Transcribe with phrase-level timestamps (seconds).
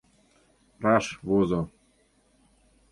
[0.83, 1.61] Раш возо.